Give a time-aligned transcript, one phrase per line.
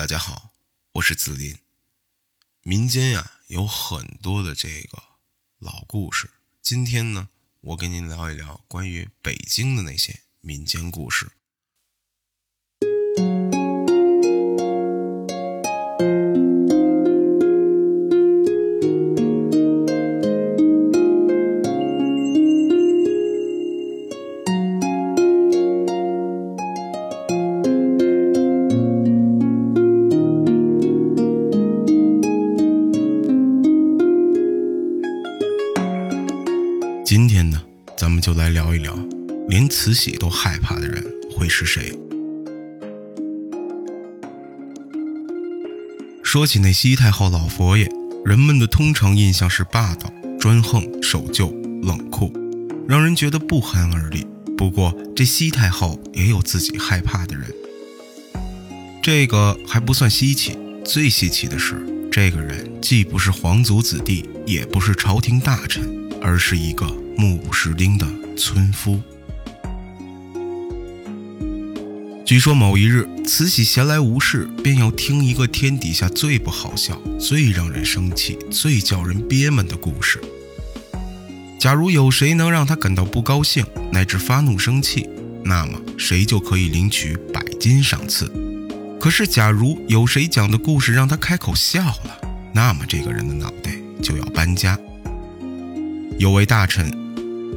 [0.00, 0.54] 大家好，
[0.92, 1.58] 我是子林。
[2.62, 5.02] 民间呀有很多的这个
[5.58, 6.30] 老故事，
[6.62, 7.28] 今天呢，
[7.60, 11.30] 我跟您聊一聊关于北京的那些民间故事。
[37.10, 37.60] 今天呢，
[37.98, 38.96] 咱们就来聊一聊，
[39.48, 41.92] 连慈禧都害怕的人会是谁？
[46.22, 47.90] 说起那西太后老佛爷，
[48.24, 51.50] 人们的通常印象是霸道、专横、守旧、
[51.82, 52.32] 冷酷，
[52.86, 54.24] 让人觉得不寒而栗。
[54.56, 57.52] 不过，这西太后也有自己害怕的人，
[59.02, 60.56] 这个还不算稀奇。
[60.84, 66.88] 最稀奇的是，这个人既不是皇族子弟，也不是朝廷大臣，而是一个。
[67.16, 69.00] 目不识丁的村夫。
[72.24, 80.20] 据说某一日，慈禧闲来无事，便要听一个天底下最不好笑、最让人生气、最叫人憋闷的故事。
[81.58, 85.08] 假如有谁能让她感到不高兴，乃至发怒生气，
[85.44, 88.32] 那么谁就可以领取百金赏赐。
[89.00, 92.20] 可是，假如有谁讲的故事让她开口笑了，
[92.54, 94.78] 那么这个人的脑袋就要搬家。
[96.16, 96.99] 有位大臣。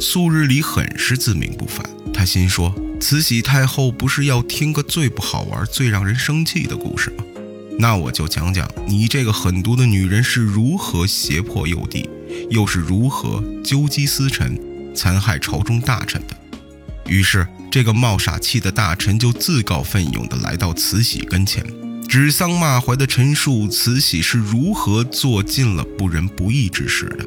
[0.00, 7.24] 素日里很是自命不凡，他心说：“慈禧太后不是要听个最不好玩、最让人生气的故事吗？
[7.78, 12.08] 那我就讲讲你这个狠毒的女人是如何胁迫幼帝，
[12.50, 14.58] 又是如何纠集私臣、
[14.94, 16.36] 残害朝中大臣的。”
[17.06, 21.64] 于是，这个冒傻气的大臣就自告奋勇地来到慈禧跟前，
[22.08, 27.26] 指桑骂槐地陈述慈禧是如何做尽了不仁不义之事的。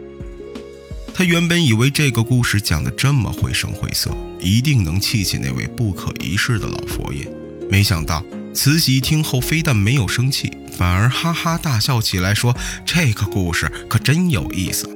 [1.18, 7.26] 他原本以为这个故事讲得这么绘声绘色，一定能气气那位不可一世的老佛爷。
[7.72, 8.22] 没想到
[8.54, 12.54] 慈禧听后非但没有生气，反而哈哈大笑起来，说
[12.86, 14.90] ：“这个故事可真有意思。”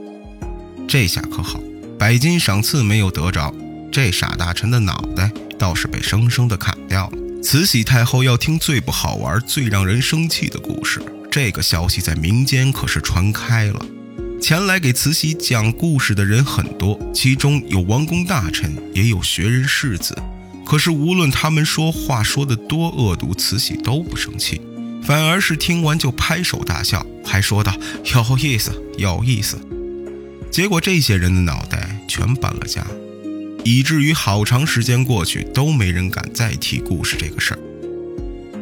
[0.90, 1.58] 这下可好，
[1.98, 3.56] 百金赏赐没有得着，
[3.90, 7.42] 这傻大臣的脑袋倒是被生生的砍掉了。
[7.42, 11.02] 慈禧太后要听最不好玩、最让人生气的故事，
[11.32, 13.86] 这个消息在民间可是传开了。
[14.42, 20.18] 前来给慈禧讲故事的人很多，其中有王公大臣，也有学人士子。
[20.66, 24.62] 可是无论他们说话说得多恶毒，慈禧都不生气，
[25.04, 27.76] 反而是听完就拍手大笑，还说道
[28.16, 29.60] ：“有意思，有意思。”
[30.50, 32.86] 结果这些人的脑袋全搬了家，
[33.66, 37.60] 以至于好长时间过去都没人敢再提故事这个事儿。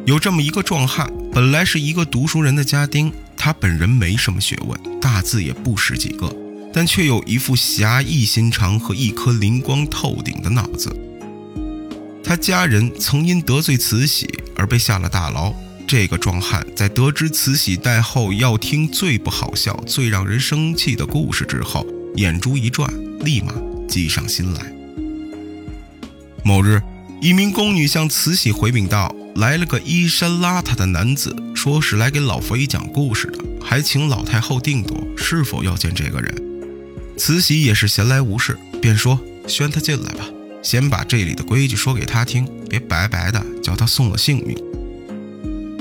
[0.05, 3.11] 有这么一个壮汉，本来是一个读书人的家丁。
[3.47, 6.35] 他本人没什么学问，大字也不识几个，
[6.73, 10.93] 但却有一副侠义心肠和一颗灵光透顶的脑子。
[12.21, 15.53] 他家人曾因得罪慈禧而被下了大牢。
[15.87, 21.87] 这个壮汉在得知慈禧太后要听最不好笑、最让人生气的故事之后，
[22.17, 23.53] 眼珠一转，立马
[23.87, 24.59] 计上心来。
[26.43, 26.81] 某日，
[27.21, 29.15] 一名宫女向慈禧回禀道。
[29.37, 31.35] 来了个衣衫邋遢的男子，
[31.67, 36.33] 说是来给老佛爷讲故事的，还请老太后定夺是否要见这个人。
[37.17, 39.19] 慈禧也是闲来无事，便说
[39.49, 40.23] ：“宣他进来吧，
[40.63, 44.57] 先把这里的规矩说给他听，别白白的叫他送了性命。”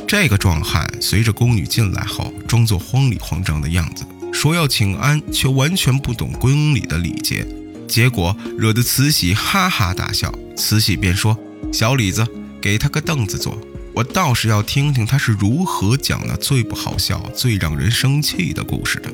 [0.09, 7.47] 这个壮汉随着宫女进来后，装作慌里慌张的样子，说要请安，却完全不懂宫里的礼节，
[7.87, 10.37] 结果惹得慈禧哈哈大笑。
[10.57, 11.39] 慈禧便说
[11.73, 12.27] ：“小李子。”
[12.59, 13.57] 给他个凳子坐，
[13.97, 19.11] 我倒是要听听他是如何讲那最不好笑、最让人生气的故事的。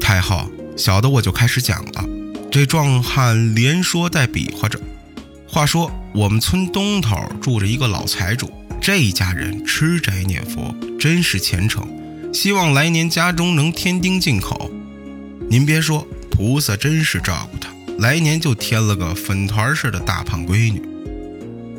[0.00, 2.04] 太后，小的我就开始讲了。
[2.52, 4.78] 这壮汉连说带比划着。
[5.48, 8.48] 话说，我们村东头住着一个老财主，
[8.80, 11.84] 这一家人吃斋念佛，真是虔诚，
[12.32, 14.70] 希望来年家中能添丁进口。
[15.50, 20.80] 您别说，菩萨真是照顾他，来年就添了个粉团似的大胖闺女。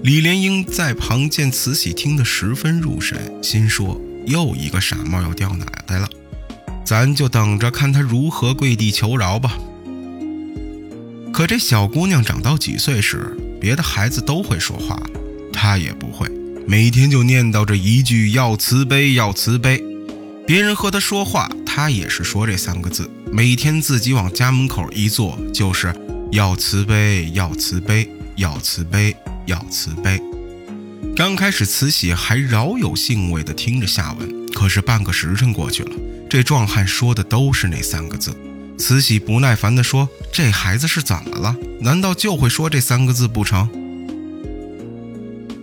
[0.03, 6.07] 李莲英在旁见慈禧听得十分入神，心说：“又一个傻帽要掉脑袋了，
[6.85, 9.57] 咱就等着看他如何跪地求饶吧。”
[11.33, 15.09] 可这小姑娘长到几岁时，别的孩子都会说话了，
[15.51, 16.29] 她也不会，
[16.67, 19.83] 每天就念叨着一句“要慈悲，要慈悲”。
[20.45, 23.09] 别人和她说话，她也是说这三个字。
[23.31, 25.93] 每天自己往家门口一坐，就是
[26.31, 29.13] “要慈悲，要慈悲，要慈悲”。
[29.45, 30.21] 要慈悲，
[31.15, 35.91] 刚开始，慈禧还饶有兴味地听着下文，可是半个时辰过去了，
[36.29, 38.35] 这壮汉说的都是那三个字。
[38.77, 41.55] 慈禧不耐烦地说：“这孩子是怎么了？
[41.79, 43.69] 难道就会说这三个字不成？”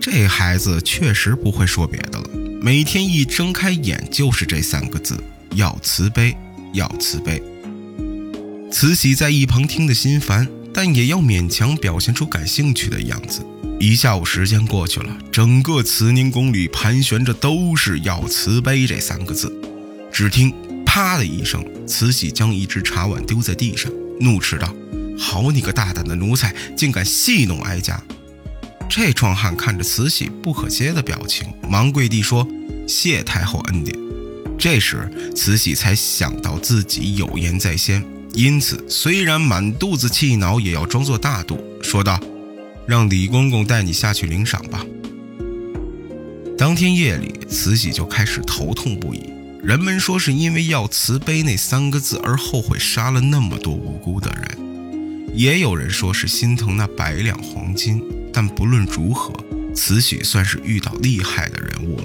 [0.01, 2.31] 这孩子确实不会说别的了，
[2.61, 5.23] 每天一睁开眼就是这三个字：
[5.55, 6.35] 要慈悲，
[6.73, 7.43] 要慈悲。
[8.71, 13.45] 慈禧在一旁听得心烦，但也要勉强表现出感兴趣的样子。
[13.79, 19.53] 一下午时间过去了，整个慈宁宫里盘旋着都是“要慈悲”这三个字。
[20.13, 20.55] 只听
[20.87, 23.91] “啪”的一声，慈禧将一只茶碗丢在地上，
[24.21, 24.73] 怒斥道
[25.19, 28.01] ：“好你个大胆的奴才，竟敢戏弄哀家！”
[28.89, 32.47] 这壮汉看着慈禧不可接的表情，忙跪地说
[32.87, 33.99] ：“谢太后恩典。”
[34.59, 38.05] 这时，慈禧才想到自己有言在先。
[38.35, 42.19] 因此，虽然满肚子气恼，也要装作大度，说道
[42.89, 44.85] ：“让李公公带你下去领赏吧。”
[46.57, 49.31] 当天夜里，慈禧就开始头痛不已。
[49.63, 54.59] 人们说是因为要慈悲那三个字而后悔杀了那么多无辜的人，
[55.35, 58.03] 也有人说是心疼那百两黄金。
[58.33, 59.33] 但不论如何，
[59.75, 62.05] 慈禧算是遇到厉害的人物了。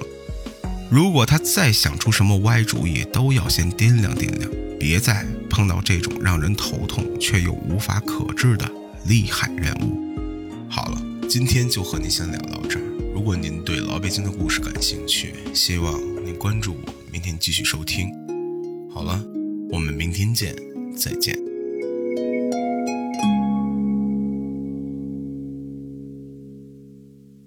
[0.90, 4.50] 如果他再想出什么歪主意，都要先掂量掂量。
[4.80, 8.70] 别再碰到这种让人头痛却又无法可治的
[9.06, 10.70] 厉害人物。
[10.70, 12.84] 好了，今天就和您先聊到这儿。
[13.14, 18.10] 如果您对老北京的故事感兴趣，希望您关注我，明天继续收听。
[18.94, 19.20] 好了，
[19.72, 20.56] 我们明天见，
[20.96, 21.47] 再见。